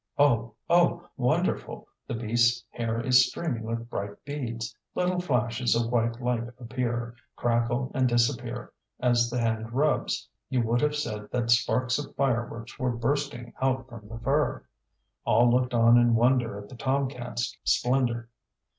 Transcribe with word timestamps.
Oh! 0.17 0.55
oh! 0.67 1.07
wonderful! 1.15 1.87
the 2.07 2.15
beastŌĆÖs 2.15 2.63
hair 2.71 2.99
is 3.01 3.27
streaming 3.27 3.61
with 3.61 3.87
bright 3.87 4.15
beads; 4.25 4.75
little 4.95 5.19
flashes 5.19 5.75
of 5.75 5.91
white 5.91 6.19
light 6.19 6.47
appear, 6.59 7.13
crackle, 7.35 7.91
and 7.93 8.09
disappear 8.09 8.73
as 8.99 9.29
the 9.29 9.39
hand 9.39 9.71
rubs; 9.73 10.27
you 10.49 10.63
would 10.63 10.81
have 10.81 10.95
said 10.95 11.29
that 11.29 11.51
sparks 11.51 11.99
of 11.99 12.15
fireworks 12.15 12.79
were 12.79 12.89
bursting 12.89 13.53
out 13.61 13.87
from 13.89 14.09
the 14.09 14.17
fur. 14.17 14.63
All 15.23 15.51
looked 15.51 15.75
on 15.75 15.99
in 15.99 16.15
wonder 16.15 16.57
at 16.57 16.67
the 16.69 16.75
tom 16.77 17.07
catŌĆÖs 17.07 17.57
splendor. 17.63 18.27